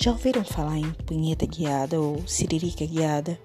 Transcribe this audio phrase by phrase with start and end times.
[0.00, 3.36] Já ouviram falar em punheta guiada ou siririca guiada?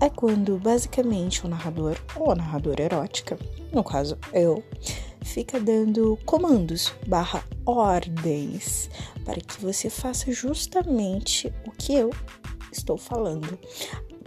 [0.00, 3.36] É quando basicamente o narrador ou a narradora erótica,
[3.72, 4.62] no caso eu,
[5.22, 8.88] fica dando comandos barra ordens
[9.24, 12.10] para que você faça justamente o que eu
[12.70, 13.58] estou falando.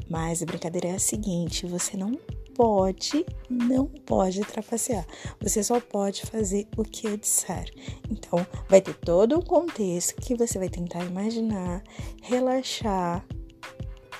[0.09, 2.19] Mas a brincadeira é a seguinte: você não
[2.61, 5.03] pode, não pode trapacear.
[5.41, 7.65] Você só pode fazer o que eu disser.
[8.07, 11.81] Então, vai ter todo um contexto que você vai tentar imaginar,
[12.21, 13.25] relaxar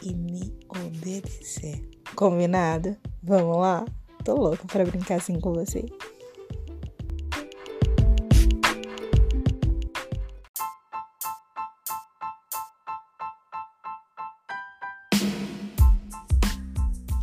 [0.02, 1.88] e me obedecer.
[2.16, 2.97] Combinado?
[3.21, 3.85] Vamos lá?
[4.25, 5.85] Tô louca para brincar assim com você.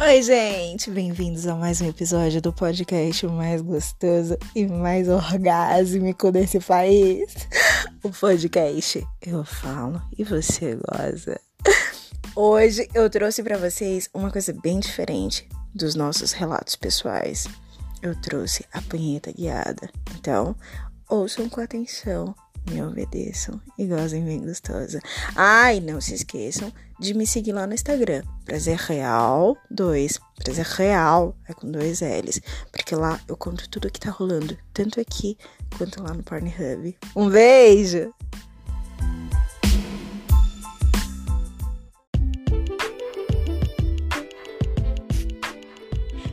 [0.09, 0.91] Oi, gente!
[0.91, 7.31] Bem-vindos a mais um episódio do podcast mais gostoso e mais orgásmico desse país.
[8.03, 11.39] O podcast Eu Falo e Você Goza.
[12.35, 17.47] Hoje eu trouxe para vocês uma coisa bem diferente dos nossos relatos pessoais.
[18.01, 19.91] Eu trouxe a punheta guiada.
[20.19, 20.57] Então,
[21.07, 22.35] ouçam com atenção
[22.69, 25.01] me obedeçam e gozem bem gostosa.
[25.35, 30.19] Ai, não se esqueçam de me seguir lá no Instagram, Prazer Real 2.
[30.43, 34.57] Prazer Real é com dois L's, porque lá eu conto tudo o que tá rolando,
[34.73, 35.37] tanto aqui
[35.77, 36.97] quanto lá no Pornhub.
[37.15, 38.13] Um beijo!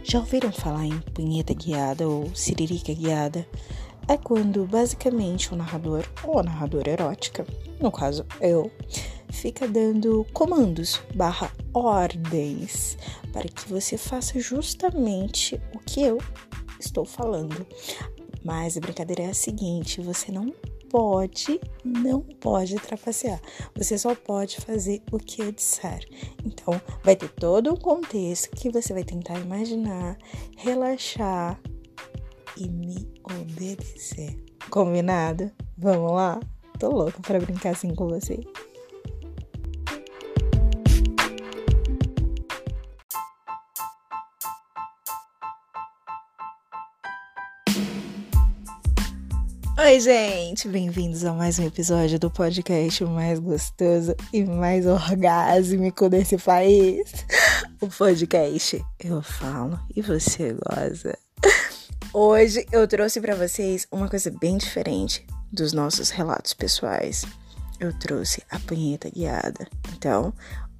[0.03, 3.45] Já ouviram falar em punheta guiada ou siririca guiada?
[4.07, 7.45] É quando basicamente o narrador ou a narradora erótica,
[7.79, 8.71] no caso eu,
[9.29, 12.97] fica dando comandos barra ordens
[13.33, 16.19] para que você faça justamente o que eu
[16.79, 17.65] estou falando.
[18.43, 20.53] Mas a brincadeira é a seguinte: você não
[20.89, 23.41] pode, não pode trapacear.
[23.75, 26.07] Você só pode fazer o que eu disser.
[26.45, 30.17] Então, vai ter todo um contexto que você vai tentar imaginar,
[30.55, 31.59] relaxar,
[32.57, 34.35] e me obedecer.
[34.69, 35.51] Combinado?
[35.77, 36.39] Vamos lá?
[36.79, 38.39] Tô louca para brincar assim com você.
[49.77, 50.67] Oi, gente!
[50.67, 57.13] Bem-vindos a mais um episódio do podcast mais gostoso e mais orgásmico desse país.
[57.81, 61.24] O podcast Eu Falo e Você Goza.
[62.17, 67.25] Hoje eu trouxe para vocês uma coisa bem diferente dos nossos relatos pessoais.
[67.77, 69.67] Eu trouxe a punheta guiada.
[69.93, 70.33] Então,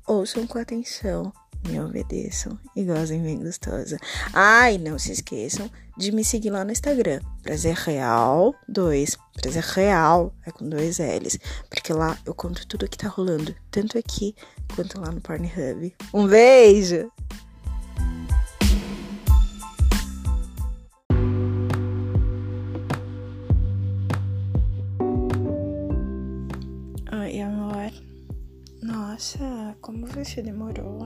[0.08, 1.34] ouçam com atenção,
[1.68, 3.98] me obedeçam e gozem bem gostosa.
[4.32, 9.18] Ai, não se esqueçam de me seguir lá no Instagram, Prazer Real 2.
[9.42, 11.38] Prazer Real é com dois L's,
[11.70, 14.34] porque lá eu conto tudo o que tá rolando, tanto aqui
[14.74, 15.94] quanto lá no Pornhub.
[16.14, 17.12] Um beijo!
[29.26, 31.00] Nossa, como você demorou.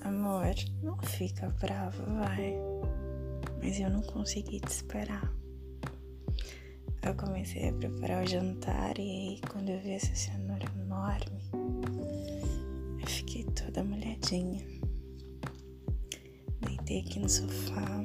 [0.00, 0.52] Amor,
[0.82, 2.52] não fica bravo, vai.
[3.62, 5.32] Mas eu não consegui te esperar.
[7.00, 11.48] Eu comecei a preparar o jantar e aí quando eu vi essa cenoura enorme,
[13.00, 14.66] eu fiquei toda molhadinha.
[16.60, 18.04] Deitei aqui no sofá,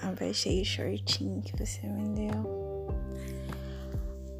[0.00, 2.88] abaixei o shortinho que você me deu,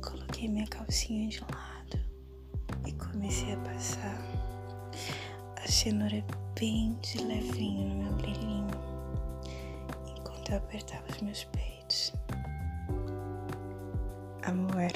[0.01, 1.75] coloquei minha calcinha de lado
[3.25, 4.19] comecei a passar
[5.65, 6.25] a cenoura
[6.59, 8.69] bem de levinho no meu brilhinho,
[10.17, 12.13] enquanto eu apertava os meus peitos.
[14.43, 14.93] Amor,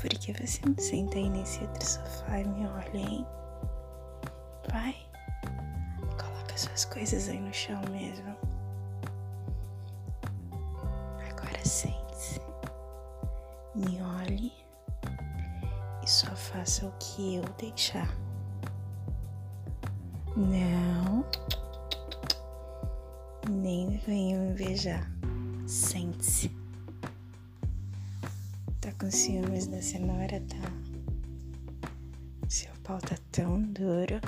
[0.00, 3.26] por que você não senta aí nesse outro sofá e me olha, hein?
[4.70, 4.96] Vai,
[6.16, 8.36] coloca suas coisas aí no chão mesmo.
[11.28, 12.40] Agora sente-se,
[13.74, 14.67] me olhe
[16.08, 18.08] só faça o que eu deixar.
[20.34, 21.22] Não.
[23.46, 25.06] Nem venha me beijar.
[25.66, 26.50] Sente-se.
[28.80, 31.90] Tá com ciúmes da cenoura, tá?
[32.48, 34.18] Seu pau tá tão duro.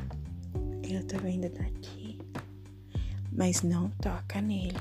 [0.83, 2.19] Eu tô vendo daqui.
[3.33, 4.77] Mas não toca nele.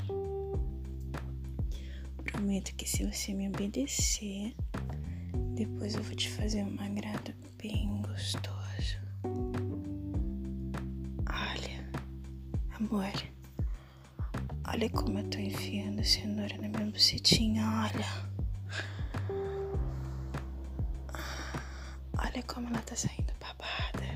[2.26, 4.54] Prometo que se você me obedecer,
[5.60, 8.98] depois eu vou te fazer um agrado bem gostoso.
[11.28, 11.92] Olha,
[12.78, 13.12] amor.
[14.66, 18.08] Olha como eu tô enfiando cenoura na minha bucetinha, olha.
[22.18, 24.08] Olha como ela tá saindo babada.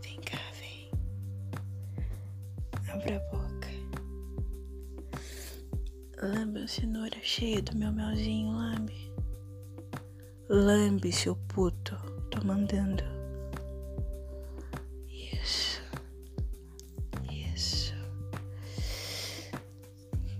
[0.00, 0.88] Vem cá, vem.
[2.94, 3.68] Abre a boca.
[6.22, 8.97] Lambe a cenoura cheia do meu melzinho, lambe.
[10.48, 11.94] Lambe, seu puto.
[12.30, 13.04] Tô mandando.
[15.06, 15.82] Isso.
[17.54, 17.92] Isso.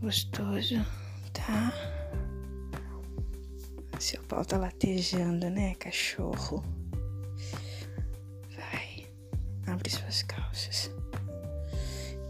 [0.01, 0.77] Gostoso,
[1.35, 1.73] tá?
[3.99, 6.65] Seu pau tá latejando, né, cachorro?
[8.57, 9.07] Vai,
[9.67, 10.91] abre suas calças.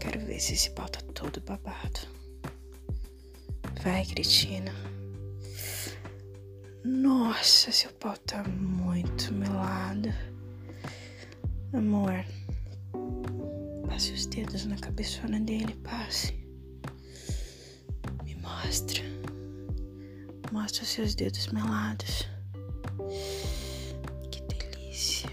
[0.01, 1.99] Quero ver se esse pau tá todo babado.
[3.81, 4.88] Vai, Cristina.
[6.83, 10.09] Nossa, seu pau tá muito melado.
[11.73, 12.25] Amor,
[13.87, 16.33] passe os dedos na cabeçona dele, passe.
[18.23, 19.03] Me mostra.
[20.53, 22.25] Mostra os seus dedos melados.
[24.31, 25.29] Que delícia.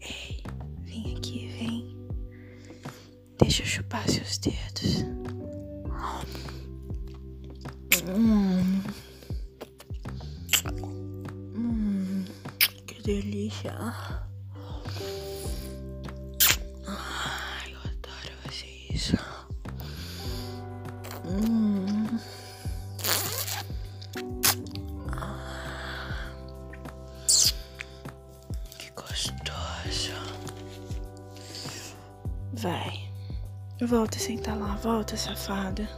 [0.00, 0.42] Ei,
[0.84, 1.96] vem aqui, vem.
[3.38, 5.04] Deixa eu chupar seus dedos.
[8.08, 8.39] Hum.
[13.60, 13.72] Delícia.
[16.86, 19.16] Ai, eu adoro fazer isso.
[21.26, 22.18] Hum.
[28.78, 30.12] Que gostoso.
[32.54, 33.10] Vai.
[33.82, 34.76] Volta a sentar lá.
[34.76, 35.88] Volta, safada.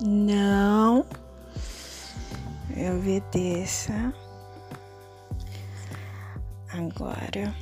[0.00, 1.06] Não.
[2.76, 4.12] Eu obedeça.
[6.76, 7.54] Agora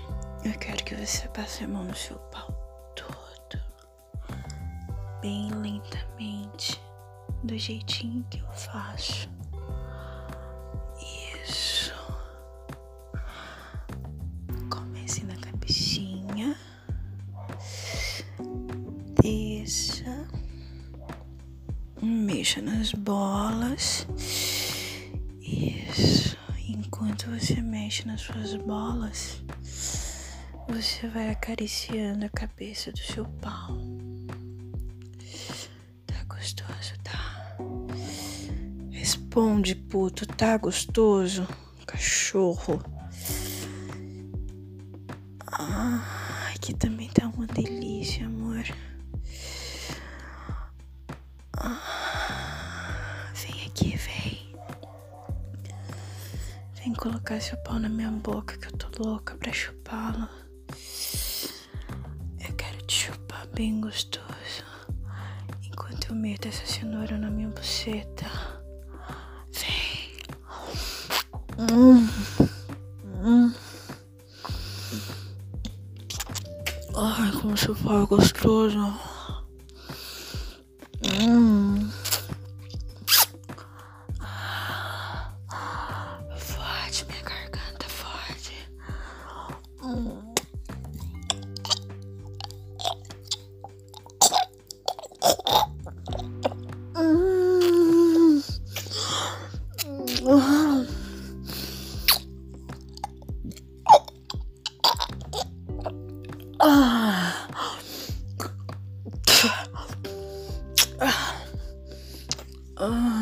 [0.45, 2.51] eu quero que você passe a mão no seu pau
[2.97, 3.63] todo.
[5.21, 6.83] Bem lentamente.
[7.45, 9.31] Do jeitinho que eu faço.
[11.45, 11.95] Isso.
[14.69, 16.57] Comece na cabecinha.
[19.23, 20.27] Desça.
[22.03, 24.09] Mexa nas bolas.
[25.41, 26.37] Isso.
[26.67, 29.43] Enquanto você mexe nas suas bolas,
[30.67, 33.77] você vai acariciando a cabeça do seu pau.
[36.07, 37.57] Tá gostoso, tá?
[38.91, 41.47] Responde, puto, tá gostoso?
[41.87, 42.83] Cachorro.
[45.47, 48.65] Ah, aqui também tá uma delícia, amor.
[57.05, 60.27] Colocar seu pau na minha boca que eu tô louca pra chupá-lo.
[62.41, 64.65] Eu quero te chupar bem gostoso.
[65.67, 68.25] Enquanto eu meto essa cenoura na minha buceta.
[69.53, 70.17] Vem.
[71.71, 72.09] Hum.
[73.23, 73.55] Hum.
[76.97, 79.14] Ai, como é gostoso.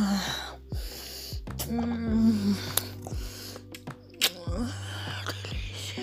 [0.04, 0.56] Ah.
[5.44, 6.02] Delícia.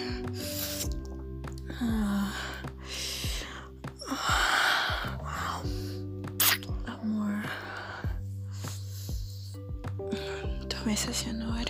[6.88, 7.44] Amor.
[10.70, 11.66] Toma essa cenoura.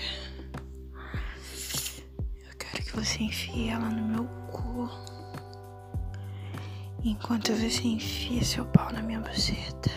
[2.45, 4.87] Eu quero que você enfie ela no meu cu.
[7.03, 9.89] Enquanto você enfia seu pau na minha buceta.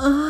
[0.00, 0.27] Ah.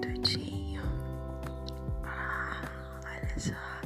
[0.00, 0.82] Tudinho.
[2.04, 2.62] Ah,
[3.04, 3.77] olha só.